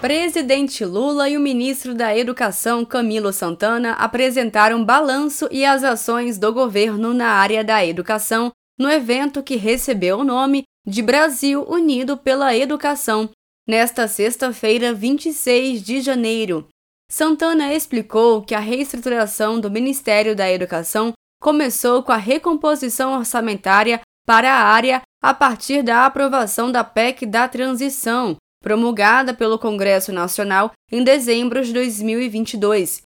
Presidente 0.00 0.82
Lula 0.82 1.28
e 1.28 1.36
o 1.36 1.40
ministro 1.40 1.94
da 1.94 2.16
Educação, 2.16 2.86
Camilo 2.86 3.34
Santana, 3.34 3.92
apresentaram 3.92 4.82
balanço 4.82 5.46
e 5.50 5.62
as 5.62 5.84
ações 5.84 6.38
do 6.38 6.50
governo 6.54 7.12
na 7.12 7.26
área 7.26 7.62
da 7.62 7.84
educação 7.84 8.50
no 8.78 8.90
evento 8.90 9.42
que 9.42 9.56
recebeu 9.56 10.20
o 10.20 10.24
nome 10.24 10.64
de 10.86 11.02
Brasil 11.02 11.66
Unido 11.68 12.16
pela 12.16 12.56
Educação, 12.56 13.28
nesta 13.68 14.08
sexta-feira, 14.08 14.94
26 14.94 15.82
de 15.82 16.00
janeiro. 16.00 16.66
Santana 17.10 17.74
explicou 17.74 18.40
que 18.40 18.54
a 18.54 18.58
reestruturação 18.58 19.60
do 19.60 19.70
Ministério 19.70 20.34
da 20.34 20.50
Educação 20.50 21.12
começou 21.42 22.02
com 22.02 22.12
a 22.12 22.16
recomposição 22.16 23.12
orçamentária 23.12 24.00
para 24.26 24.50
a 24.50 24.62
área 24.62 25.02
a 25.22 25.34
partir 25.34 25.82
da 25.82 26.06
aprovação 26.06 26.72
da 26.72 26.82
PEC 26.82 27.26
da 27.26 27.46
Transição, 27.46 28.38
promulgada 28.62 29.34
pelo 29.34 29.58
Congresso 29.58 30.12
Nacional 30.12 30.72
em 30.90 31.02
dezembro 31.02 31.64
de 31.64 31.72
2022, 31.72 33.02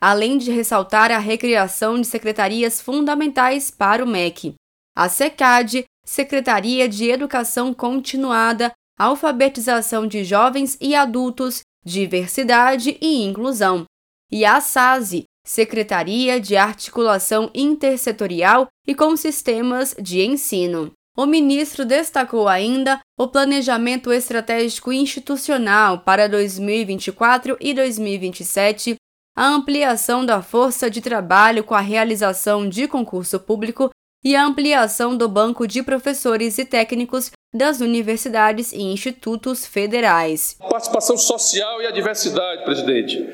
além 0.00 0.38
de 0.38 0.50
ressaltar 0.50 1.10
a 1.10 1.18
recriação 1.18 2.00
de 2.00 2.06
secretarias 2.06 2.80
fundamentais 2.80 3.70
para 3.70 4.04
o 4.04 4.06
MEC. 4.06 4.54
A 4.96 5.08
SECAD, 5.08 5.84
Secretaria 6.04 6.88
de 6.88 7.10
Educação 7.10 7.72
Continuada, 7.74 8.72
Alfabetização 8.98 10.06
de 10.06 10.24
Jovens 10.24 10.76
e 10.80 10.94
Adultos, 10.94 11.60
Diversidade 11.84 12.96
e 13.00 13.22
Inclusão, 13.22 13.84
e 14.30 14.44
a 14.44 14.60
SASE, 14.60 15.24
Secretaria 15.46 16.40
de 16.40 16.56
Articulação 16.56 17.50
Intersetorial 17.54 18.66
e 18.86 18.94
com 18.94 19.16
Sistemas 19.16 19.94
de 20.00 20.22
Ensino. 20.22 20.92
O 21.16 21.24
ministro 21.24 21.86
destacou 21.86 22.46
ainda 22.46 23.00
o 23.18 23.26
planejamento 23.26 24.12
estratégico 24.12 24.92
institucional 24.92 26.00
para 26.00 26.28
2024 26.28 27.56
e 27.58 27.72
2027, 27.72 28.96
a 29.34 29.48
ampliação 29.48 30.26
da 30.26 30.42
força 30.42 30.90
de 30.90 31.00
trabalho 31.00 31.64
com 31.64 31.74
a 31.74 31.80
realização 31.80 32.68
de 32.68 32.86
concurso 32.86 33.40
público 33.40 33.88
e 34.22 34.36
a 34.36 34.44
ampliação 34.44 35.16
do 35.16 35.26
banco 35.26 35.66
de 35.66 35.82
professores 35.82 36.58
e 36.58 36.66
técnicos 36.66 37.30
das 37.54 37.80
universidades 37.80 38.72
e 38.72 38.82
institutos 38.82 39.64
federais. 39.64 40.58
Participação 40.68 41.16
social 41.16 41.80
e 41.80 41.86
a 41.86 41.92
diversidade, 41.92 42.62
presidente 42.64 43.26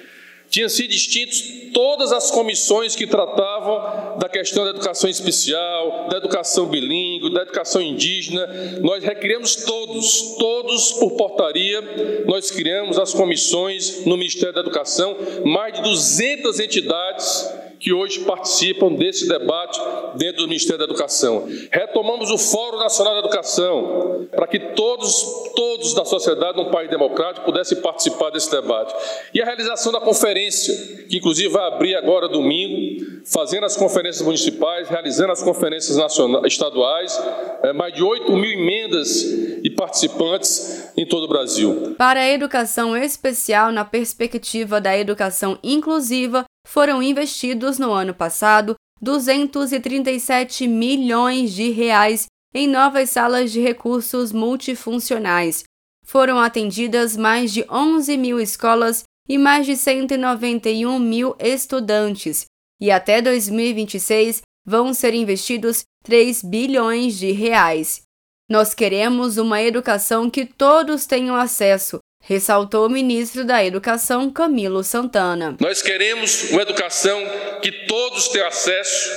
tinham 0.52 0.69
sido 0.69 0.91
extintos 0.91 1.42
todas 1.72 2.12
as 2.12 2.30
comissões 2.30 2.94
que 2.94 3.06
tratavam 3.06 4.19
da 4.19 4.28
questão 4.28 4.64
da 4.64 4.70
educação 4.70 5.08
especial, 5.08 6.08
da 6.11 6.19
educação 6.19 6.67
bilíngue, 6.67 7.11
da 7.33 7.42
educação 7.42 7.80
indígena. 7.80 8.47
Nós 8.80 9.02
recriamos 9.02 9.56
todos, 9.56 10.36
todos 10.38 10.92
por 10.92 11.12
portaria, 11.12 11.80
nós 12.27 12.50
criamos 12.50 12.98
as 12.98 13.12
comissões 13.12 14.05
no 14.05 14.16
Ministério 14.16 14.55
da 14.55 14.61
Educação, 14.61 15.16
mais 15.44 15.74
de 15.74 15.83
200 15.83 16.61
entidades 16.61 17.61
que 17.83 17.92
hoje 17.92 18.20
participam 18.20 18.94
desse 18.94 19.27
debate 19.27 19.80
dentro 20.14 20.42
do 20.42 20.48
Ministério 20.48 20.78
da 20.78 20.84
Educação. 20.84 21.48
Retomamos 21.69 22.30
o 22.30 22.39
Fórum 22.39 22.78
Nacional 22.78 23.14
da 23.14 23.19
Educação, 23.19 24.28
para 24.30 24.47
que 24.47 24.61
todos, 24.61 25.50
todos 25.56 25.92
da 25.92 26.05
sociedade, 26.05 26.56
num 26.56 26.70
país 26.70 26.89
democrático, 26.89 27.44
pudessem 27.44 27.80
participar 27.80 28.30
desse 28.30 28.48
debate. 28.52 28.94
E 29.34 29.42
a 29.42 29.44
realização 29.44 29.91
da 29.91 30.00
conferência, 30.00 30.72
que 31.08 31.16
inclusive 31.16 31.48
vai 31.48 31.66
abrir 31.66 31.97
agora 31.97 32.28
domingo, 32.28 33.05
fazendo 33.24 33.66
as 33.66 33.77
conferências 33.77 34.24
municipais, 34.24 34.89
realizando 34.89 35.33
as 35.33 35.42
conferências 35.42 35.96
nacionais, 35.96 36.44
estaduais, 36.46 37.20
é, 37.64 37.72
mais 37.72 37.92
de 37.92 38.05
8 38.05 38.30
mil 38.33 38.52
emendas 38.52 39.24
e 39.64 39.69
participantes 39.70 40.92
em 40.96 41.05
todo 41.05 41.24
o 41.24 41.28
Brasil. 41.28 41.96
Para 41.98 42.20
a 42.20 42.30
educação 42.30 42.96
especial, 42.96 43.72
na 43.72 43.84
perspectiva 43.84 44.80
da 44.80 44.96
educação 44.96 45.58
inclusiva, 45.64 46.44
foram 46.66 47.02
investidos 47.02 47.78
no 47.78 47.92
ano 47.92 48.14
passado 48.14 48.74
237 49.00 50.67
milhões 50.68 51.52
de 51.52 51.70
reais 51.70 52.27
em 52.55 52.68
novas 52.68 53.11
salas 53.11 53.50
de 53.50 53.61
recursos 53.61 54.33
multifuncionais. 54.33 55.64
Foram 56.05 56.39
atendidas 56.39 57.17
mais 57.17 57.52
de 57.52 57.64
11 57.70 58.17
mil 58.17 58.40
escolas 58.40 59.05
e 59.28 59.39
mais 59.39 59.67
de 59.67 59.77
191 59.77 60.98
mil 60.98 61.34
estudantes, 61.39 62.45
e 62.80 62.90
até 62.90 63.23
2026 63.23 64.42
vão 64.64 64.92
ser 64.92 65.14
investidos 65.14 65.84
3 66.02 66.42
bilhões 66.42 67.18
de 67.18 67.30
reais. 67.33 68.02
Nós 68.50 68.74
queremos 68.74 69.39
uma 69.39 69.62
educação 69.62 70.29
que 70.29 70.44
todos 70.44 71.06
tenham 71.06 71.36
acesso, 71.36 71.98
ressaltou 72.22 72.86
o 72.86 72.90
ministro 72.90 73.44
da 73.44 73.64
Educação, 73.64 74.30
Camilo 74.30 74.83
Santana. 74.83 75.56
Nós 75.60 75.83
queremos 75.83 76.50
uma 76.50 76.62
educação 76.62 77.20
que 77.60 77.70
todos 77.70 78.28
tenham 78.28 78.46
acesso, 78.46 79.10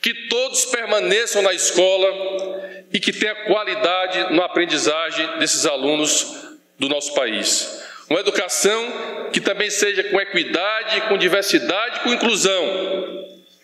que 0.00 0.14
todos 0.28 0.66
permaneçam 0.66 1.42
na 1.42 1.54
escola 1.54 2.06
e 2.92 3.00
que 3.00 3.12
tenha 3.12 3.34
qualidade 3.46 4.34
na 4.34 4.44
aprendizagem 4.44 5.38
desses 5.38 5.64
alunos 5.64 6.34
do 6.78 6.88
nosso 6.88 7.14
país. 7.14 7.82
Uma 8.10 8.20
educação 8.20 9.30
que 9.32 9.40
também 9.40 9.70
seja 9.70 10.04
com 10.04 10.20
equidade, 10.20 11.00
com 11.08 11.16
diversidade, 11.16 12.00
com 12.00 12.12
inclusão. 12.12 12.62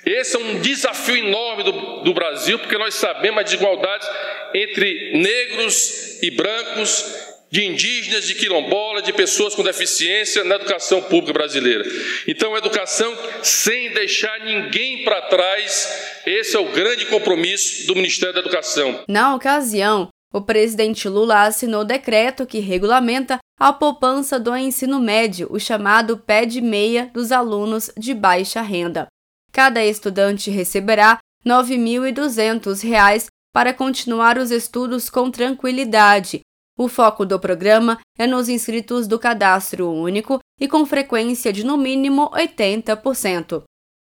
Esse 0.04 0.36
é 0.36 0.38
um 0.38 0.58
desafio 0.60 1.18
enorme 1.18 1.62
do, 1.62 1.72
do 2.00 2.14
Brasil, 2.14 2.58
porque 2.58 2.78
nós 2.78 2.94
sabemos 2.94 3.40
as 3.40 3.44
desigualdades 3.44 4.08
entre 4.54 5.12
negros 5.18 6.22
e 6.22 6.30
brancos, 6.30 7.29
de 7.50 7.64
indígenas, 7.64 8.26
de 8.26 8.34
quilombolas, 8.34 9.02
de 9.02 9.12
pessoas 9.12 9.54
com 9.54 9.62
deficiência 9.62 10.44
na 10.44 10.54
educação 10.54 11.02
pública 11.02 11.32
brasileira. 11.32 11.84
Então, 12.26 12.56
educação 12.56 13.12
sem 13.42 13.92
deixar 13.92 14.38
ninguém 14.40 15.02
para 15.04 15.22
trás, 15.22 16.22
esse 16.24 16.56
é 16.56 16.60
o 16.60 16.70
grande 16.70 17.06
compromisso 17.06 17.86
do 17.86 17.96
Ministério 17.96 18.34
da 18.34 18.40
Educação. 18.40 19.02
Na 19.08 19.34
ocasião, 19.34 20.08
o 20.32 20.40
presidente 20.40 21.08
Lula 21.08 21.42
assinou 21.42 21.84
decreto 21.84 22.46
que 22.46 22.60
regulamenta 22.60 23.38
a 23.58 23.72
poupança 23.72 24.38
do 24.38 24.56
ensino 24.56 25.00
médio, 25.00 25.48
o 25.50 25.58
chamado 25.58 26.16
pé 26.16 26.46
de 26.46 26.60
meia 26.60 27.10
dos 27.12 27.32
alunos 27.32 27.90
de 27.98 28.14
baixa 28.14 28.62
renda. 28.62 29.08
Cada 29.52 29.84
estudante 29.84 30.50
receberá 30.50 31.18
R$ 31.44 31.50
9.200 31.50 33.26
para 33.52 33.74
continuar 33.74 34.38
os 34.38 34.52
estudos 34.52 35.10
com 35.10 35.28
tranquilidade, 35.30 36.40
o 36.80 36.88
foco 36.88 37.26
do 37.26 37.38
programa 37.38 37.98
é 38.18 38.26
nos 38.26 38.48
inscritos 38.48 39.06
do 39.06 39.18
cadastro 39.18 39.92
único 39.92 40.38
e 40.58 40.66
com 40.66 40.86
frequência 40.86 41.52
de 41.52 41.62
no 41.62 41.76
mínimo 41.76 42.30
80%. 42.30 43.64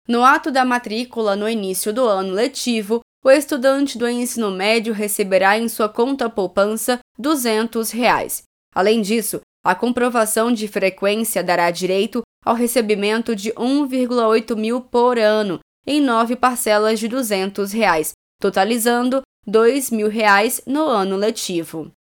No 0.06 0.22
ato 0.22 0.52
da 0.52 0.66
matrícula 0.66 1.34
no 1.38 1.48
início 1.48 1.94
do 1.94 2.04
ano 2.06 2.34
letivo, 2.34 3.00
o 3.24 3.32
estudante 3.32 3.98
do 3.98 4.06
ensino 4.06 4.52
médio 4.52 4.94
receberá 4.94 5.58
em 5.58 5.70
sua 5.70 5.88
conta 5.88 6.30
poupança 6.30 7.00
200 7.18 7.90
reais. 7.92 8.44
Além 8.76 9.02
disso, 9.02 9.40
a 9.64 9.74
comprovação 9.74 10.52
de 10.52 10.68
frequência 10.68 11.42
dará 11.42 11.72
direito 11.72 12.22
ao 12.44 12.54
recebimento 12.54 13.34
de 13.34 13.54
1,8 13.54 14.58
mil 14.58 14.82
por 14.82 15.18
ano, 15.18 15.60
em 15.86 16.02
nove 16.02 16.36
parcelas 16.36 17.00
de 17.00 17.08
200 17.08 17.72
reais, 17.72 18.12
totalizando 18.42 19.22
2 19.46 19.90
mil 19.90 20.10
reais 20.10 20.62
no 20.68 20.86
ano 20.86 21.16
letivo. 21.16 21.94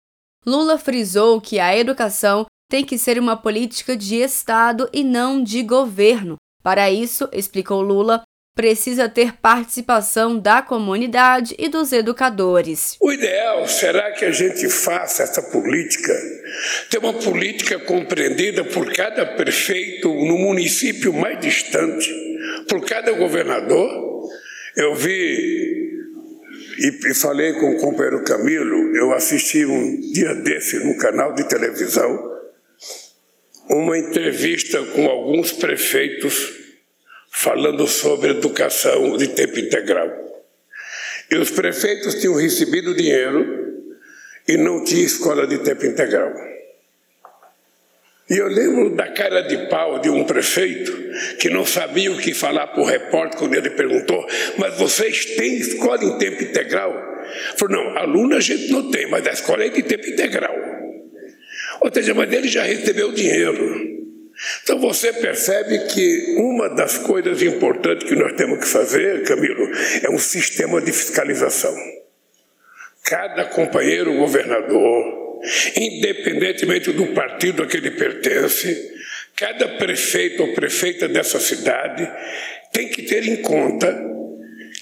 Lula 0.46 0.78
frisou 0.78 1.40
que 1.40 1.58
a 1.58 1.76
educação 1.76 2.46
tem 2.70 2.84
que 2.84 2.96
ser 2.96 3.18
uma 3.18 3.36
política 3.36 3.96
de 3.96 4.16
Estado 4.16 4.88
e 4.92 5.02
não 5.02 5.42
de 5.42 5.60
governo. 5.62 6.36
Para 6.62 6.88
isso, 6.88 7.28
explicou 7.32 7.80
Lula, 7.80 8.22
precisa 8.54 9.08
ter 9.08 9.34
participação 9.34 10.38
da 10.38 10.62
comunidade 10.62 11.56
e 11.58 11.68
dos 11.68 11.92
educadores. 11.92 12.96
O 13.00 13.12
ideal 13.12 13.66
será 13.66 14.12
que 14.12 14.24
a 14.24 14.30
gente 14.30 14.68
faça 14.68 15.24
essa 15.24 15.42
política, 15.42 16.12
ter 16.90 16.98
uma 16.98 17.12
política 17.12 17.80
compreendida 17.80 18.64
por 18.64 18.92
cada 18.92 19.26
prefeito 19.26 20.08
no 20.08 20.38
município 20.38 21.12
mais 21.12 21.40
distante, 21.40 22.08
por 22.68 22.84
cada 22.84 23.10
governador. 23.12 23.90
Eu 24.76 24.94
vi 24.94 25.85
e, 26.78 27.10
e, 27.10 27.14
falei 27.14 27.54
com 27.54 27.74
o 27.74 27.76
companheiro 27.78 28.22
Camilo, 28.24 28.96
eu 28.96 29.12
assisti 29.12 29.64
um 29.64 30.00
dia 30.12 30.34
desse 30.34 30.78
no 30.84 30.96
canal 30.98 31.34
de 31.34 31.48
televisão, 31.48 32.36
uma 33.68 33.98
entrevista 33.98 34.82
com 34.94 35.06
alguns 35.06 35.52
prefeitos 35.52 36.54
falando 37.30 37.86
sobre 37.86 38.30
educação 38.30 39.16
de 39.16 39.28
tempo 39.28 39.58
integral. 39.58 40.10
E 41.30 41.36
os 41.36 41.50
prefeitos 41.50 42.14
tinham 42.14 42.34
recebido 42.34 42.94
dinheiro 42.94 43.84
e 44.46 44.56
não 44.56 44.84
tinha 44.84 45.04
escola 45.04 45.46
de 45.46 45.58
tempo 45.58 45.84
integral. 45.84 46.32
E 48.28 48.36
eu 48.38 48.48
lembro 48.48 48.90
da 48.90 49.06
cara 49.12 49.42
de 49.42 49.68
pau 49.68 50.00
de 50.00 50.10
um 50.10 50.24
prefeito 50.24 50.92
que 51.38 51.48
não 51.48 51.64
sabia 51.64 52.10
o 52.10 52.18
que 52.18 52.34
falar 52.34 52.66
para 52.66 52.80
o 52.80 52.84
repórter 52.84 53.38
quando 53.38 53.54
ele 53.54 53.70
perguntou: 53.70 54.26
Mas 54.58 54.76
vocês 54.76 55.36
têm 55.36 55.56
escola 55.56 56.02
em 56.02 56.18
tempo 56.18 56.42
integral? 56.42 56.92
Falou: 57.56 57.76
Não, 57.76 57.96
aluno 57.96 58.36
a 58.36 58.40
gente 58.40 58.68
não 58.72 58.90
tem, 58.90 59.08
mas 59.08 59.24
a 59.26 59.30
escola 59.30 59.64
é 59.64 59.68
de 59.68 59.82
tempo 59.82 60.08
integral. 60.08 60.54
Ou 61.80 61.92
seja, 61.92 62.14
mas 62.14 62.32
ele 62.32 62.48
já 62.48 62.64
recebeu 62.64 63.12
dinheiro. 63.12 63.96
Então 64.62 64.78
você 64.80 65.12
percebe 65.12 65.86
que 65.86 66.34
uma 66.36 66.68
das 66.68 66.98
coisas 66.98 67.40
importantes 67.42 68.08
que 68.08 68.16
nós 68.16 68.32
temos 68.32 68.58
que 68.58 68.66
fazer, 68.66 69.22
Camilo, 69.22 69.70
é 70.02 70.10
um 70.10 70.18
sistema 70.18 70.80
de 70.80 70.92
fiscalização. 70.92 71.74
Cada 73.04 73.44
companheiro 73.44 74.16
governador, 74.16 75.25
independentemente 75.76 76.92
do 76.92 77.06
partido 77.08 77.62
a 77.62 77.66
que 77.66 77.76
ele 77.76 77.90
pertence, 77.90 78.94
cada 79.34 79.68
prefeito 79.68 80.42
ou 80.42 80.54
prefeita 80.54 81.08
dessa 81.08 81.38
cidade 81.38 82.08
tem 82.72 82.88
que 82.88 83.02
ter 83.02 83.26
em 83.26 83.36
conta 83.36 83.94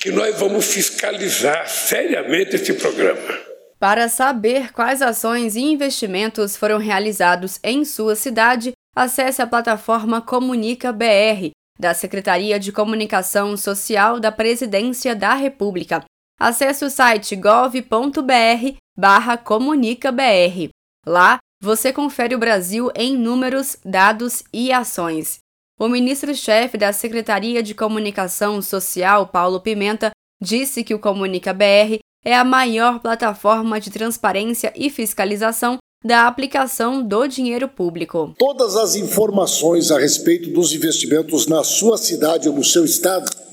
que 0.01 0.11
nós 0.11 0.39
vamos 0.39 0.73
fiscalizar 0.73 1.69
seriamente 1.69 2.56
esse 2.56 2.73
programa. 2.75 3.55
Para 3.79 4.09
saber 4.09 4.73
quais 4.73 5.03
ações 5.03 5.56
e 5.56 5.61
investimentos 5.61 6.57
foram 6.57 6.79
realizados 6.79 7.59
em 7.62 7.85
sua 7.85 8.17
cidade, 8.17 8.73
acesse 8.97 9.43
a 9.43 9.47
plataforma 9.47 10.21
Comunica 10.21 10.93
BR, 10.93 11.50
da 11.79 11.93
Secretaria 11.93 12.59
de 12.59 12.71
Comunicação 12.73 13.57
Social 13.57 14.21
da 14.21 14.31
Presidência 14.31 15.15
da 15.15 15.35
República. 15.35 16.05
Acesse 16.44 16.85
o 16.85 16.91
site 16.91 17.35
gov.br 17.37 18.76
barra 18.94 19.35
comunicabr. 19.35 20.69
Lá, 21.06 21.38
você 21.58 21.91
confere 21.91 22.35
o 22.35 22.38
Brasil 22.38 22.91
em 22.94 23.17
números, 23.17 23.79
dados 23.82 24.43
e 24.52 24.70
ações. 24.70 25.38
O 25.81 25.88
ministro-chefe 25.88 26.76
da 26.76 26.93
Secretaria 26.93 27.62
de 27.62 27.75
Comunicação 27.75 28.61
Social, 28.61 29.26
Paulo 29.29 29.58
Pimenta, 29.58 30.11
disse 30.38 30.85
que 30.85 30.93
o 30.93 30.99
Comunica 30.99 31.55
BR 31.55 32.00
é 32.23 32.37
a 32.37 32.44
maior 32.44 33.00
plataforma 33.00 33.81
de 33.81 33.90
transparência 33.90 34.70
e 34.76 34.90
fiscalização 34.90 35.79
da 36.05 36.26
aplicação 36.26 37.02
do 37.02 37.26
dinheiro 37.26 37.67
público. 37.67 38.35
Todas 38.38 38.76
as 38.76 38.97
informações 38.97 39.90
a 39.90 39.99
respeito 39.99 40.50
dos 40.50 40.75
investimentos 40.75 41.47
na 41.47 41.64
sua 41.64 41.97
cidade 41.97 42.50
ou 42.50 42.55
no 42.55 42.62
seu 42.62 42.85
estado 42.85 43.44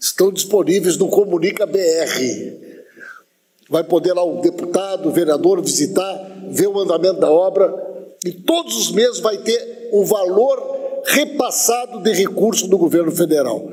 estão 0.00 0.32
disponíveis 0.32 0.96
no 0.96 1.08
Comunica 1.08 1.66
BR. 1.66 2.70
Vai 3.68 3.84
poder 3.84 4.14
lá 4.14 4.24
o 4.24 4.40
deputado, 4.40 5.08
o 5.08 5.12
vereador 5.12 5.60
visitar, 5.62 6.48
ver 6.50 6.66
o 6.66 6.80
andamento 6.80 7.20
da 7.20 7.30
obra 7.30 7.72
e 8.24 8.32
todos 8.32 8.76
os 8.76 8.90
meses 8.90 9.20
vai 9.20 9.38
ter 9.38 9.90
o 9.92 10.04
valor 10.04 11.02
repassado 11.06 12.00
de 12.00 12.12
recurso 12.12 12.66
do 12.66 12.78
governo 12.78 13.12
federal. 13.12 13.70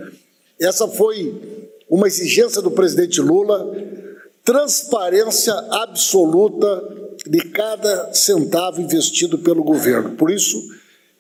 Essa 0.60 0.88
foi 0.88 1.66
uma 1.90 2.08
exigência 2.08 2.62
do 2.62 2.72
presidente 2.72 3.22
Lula, 3.22 3.74
transparência 4.44 5.54
absoluta 5.72 7.08
de 7.26 7.40
cada 7.50 8.14
centavo 8.14 8.82
investido 8.82 9.40
pelo 9.40 9.64
governo. 9.64 10.12
Por 10.12 10.32
isso, 10.32 10.62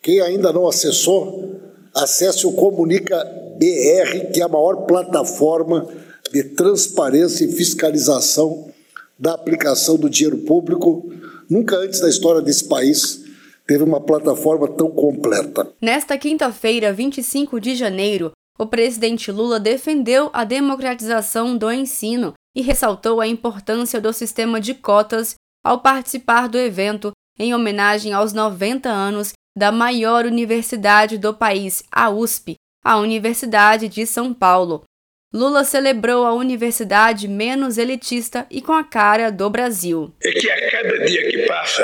quem 0.01 0.21
ainda 0.21 0.53
não 0.53 0.68
acessou, 0.68 1.60
acesse 1.94 2.45
o 2.45 2.53
Comunica 2.53 3.47
BR, 3.57 4.31
que 4.31 4.42
é 4.42 4.44
a 4.44 4.48
maior 4.48 4.86
plataforma 4.86 5.88
de 6.31 6.44
transparência 6.44 7.45
e 7.45 7.51
fiscalização 7.51 8.71
da 9.18 9.33
aplicação 9.33 9.98
do 9.98 10.09
dinheiro 10.09 10.38
público. 10.39 11.12
Nunca 11.50 11.77
antes 11.77 12.00
da 12.00 12.09
história 12.09 12.42
desse 12.42 12.65
país 12.65 13.24
teve 13.65 13.83
uma 13.83 14.00
plataforma 14.00 14.68
tão 14.68 14.89
completa. 14.89 15.68
Nesta 15.81 16.18
quinta-feira, 16.18 16.94
25 16.94 17.59
de 17.59 17.75
janeiro, 17.75 18.31
o 18.57 18.65
presidente 18.65 19.31
Lula 19.31 19.60
defendeu 19.60 20.30
a 20.33 20.44
democratização 20.44 21.57
do 21.57 21.71
ensino 21.71 22.33
e 22.56 22.62
ressaltou 22.62 23.21
a 23.21 23.27
importância 23.27 24.01
do 24.01 24.12
sistema 24.13 24.60
de 24.60 24.74
cotas 24.74 25.36
ao 25.63 25.81
participar 25.81 26.48
do 26.48 26.57
evento 26.57 27.12
em 27.38 27.53
homenagem 27.53 28.13
aos 28.13 28.33
90 28.33 28.89
anos 28.89 29.33
da 29.56 29.71
maior 29.71 30.25
universidade 30.25 31.18
do 31.18 31.33
país, 31.33 31.83
a 31.92 32.10
USP, 32.10 32.56
a 32.88 32.95
Universidade 32.95 33.89
de 33.89 34.07
São 34.07 34.34
Paulo. 34.34 34.86
Lula 35.34 35.66
celebrou 35.66 36.25
a 36.25 36.34
universidade 36.34 37.28
menos 37.28 37.78
elitista 37.78 38.48
e 38.50 38.62
com 38.62 38.72
a 38.72 38.81
cara 38.81 39.30
do 39.30 39.50
Brasil. 39.50 40.16
É 40.24 40.31
que 40.31 40.50
a 40.50 40.72
cada 40.72 40.98
dia 41.00 41.30
que 41.30 41.39
passa, 41.39 41.84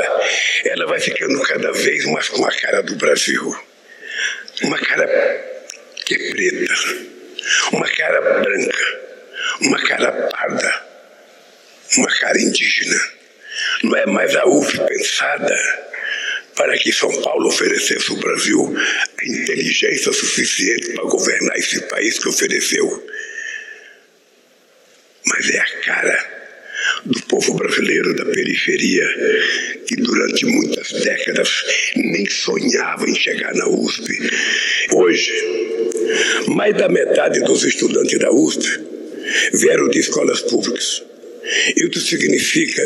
ela 0.64 0.86
vai 0.88 1.02
ficando 1.02 1.42
cada 1.42 1.74
vez 1.74 2.06
mais 2.06 2.30
com 2.30 2.46
a 2.46 2.52
cara 2.54 2.82
do 2.82 2.96
Brasil. 2.96 3.54
Uma 4.64 4.80
cara 4.80 5.06
que 6.06 6.16
é 6.16 6.32
preta, 6.32 6.74
uma 7.74 7.90
cara 7.90 8.22
branca, 8.40 9.02
uma 9.60 9.82
cara 9.82 10.30
parda, 10.30 10.86
uma 11.98 12.18
cara 12.18 12.40
indígena. 12.40 13.02
Não 13.84 13.98
é 13.98 14.06
mais 14.06 14.34
a 14.38 14.46
UF 14.46 14.80
pensada 14.88 15.93
para 16.56 16.78
que 16.78 16.92
São 16.92 17.12
Paulo 17.22 17.48
oferecesse 17.48 18.12
ao 18.12 18.18
Brasil 18.18 18.76
a 19.18 19.26
inteligência 19.26 20.12
suficiente 20.12 20.94
para 20.94 21.04
governar 21.06 21.58
esse 21.58 21.82
país 21.88 22.20
que 22.20 22.30
ofereceu. 22.30 23.08
Mas 25.26 25.50
é 25.50 25.60
a 25.60 25.80
cara 25.82 26.34
do 27.06 27.22
povo 27.24 27.54
brasileiro 27.56 28.16
da 28.16 28.26
periferia 28.26 29.06
que 29.88 29.96
durante 29.96 30.46
muitas 30.46 30.92
décadas 30.92 31.50
nem 31.96 32.26
sonhava 32.30 33.10
em 33.10 33.16
chegar 33.16 33.54
na 33.56 33.68
USP. 33.68 34.12
Hoje, 34.94 35.32
mais 36.48 36.76
da 36.76 36.90
metade 36.90 37.40
dos 37.42 37.64
estudantes 37.64 38.20
da 38.20 38.32
USP 38.32 38.68
vieram 39.54 39.90
de 39.90 40.00
escolas 40.00 40.42
públicas. 40.42 41.04
Isso 41.76 42.00
significa 42.02 42.82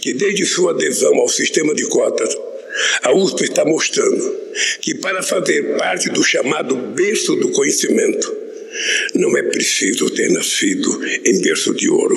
que, 0.00 0.14
desde 0.14 0.44
sua 0.46 0.72
adesão 0.72 1.14
ao 1.14 1.28
sistema 1.28 1.74
de 1.74 1.86
cotas, 1.88 2.36
a 3.02 3.12
USP 3.12 3.44
está 3.44 3.64
mostrando 3.64 4.36
que, 4.80 4.94
para 4.96 5.22
fazer 5.22 5.76
parte 5.76 6.10
do 6.10 6.22
chamado 6.22 6.76
berço 6.76 7.36
do 7.36 7.50
conhecimento, 7.50 8.36
não 9.14 9.36
é 9.36 9.42
preciso 9.42 10.10
ter 10.10 10.30
nascido 10.30 11.00
em 11.24 11.40
berço 11.40 11.74
de 11.74 11.88
ouro. 11.88 12.16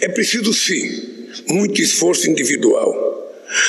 É 0.00 0.08
preciso, 0.08 0.52
sim, 0.52 1.28
muito 1.48 1.80
esforço 1.80 2.30
individual. 2.30 3.12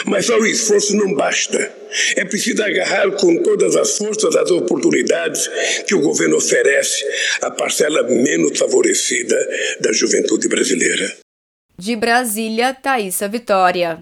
Mas 0.05 0.27
só 0.27 0.37
o 0.37 0.45
esforço 0.45 0.95
não 0.95 1.13
basta. 1.13 1.71
É 2.15 2.23
preciso 2.23 2.63
agarrar 2.63 3.11
com 3.11 3.37
todas 3.43 3.75
as 3.75 3.97
forças 3.97 4.35
as 4.35 4.49
oportunidades 4.49 5.49
que 5.85 5.93
o 5.93 6.01
governo 6.01 6.37
oferece 6.37 7.03
à 7.41 7.51
parcela 7.51 8.03
menos 8.03 8.57
favorecida 8.57 9.37
da 9.81 9.91
juventude 9.91 10.47
brasileira. 10.47 11.13
De 11.77 11.95
Brasília, 11.95 12.73
Thaisa 12.73 13.27
Vitória. 13.27 14.01